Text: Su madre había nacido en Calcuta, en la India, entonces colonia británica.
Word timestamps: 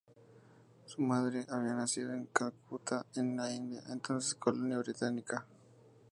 Su 0.87 1.03
madre 1.03 1.45
había 1.47 1.75
nacido 1.75 2.11
en 2.11 2.25
Calcuta, 2.25 3.05
en 3.15 3.37
la 3.37 3.53
India, 3.53 3.83
entonces 3.89 4.33
colonia 4.33 4.79
británica. 4.79 5.45